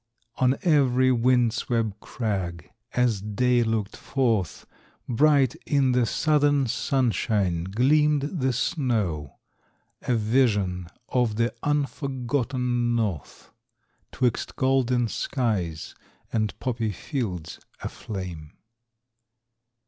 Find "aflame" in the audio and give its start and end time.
17.83-18.53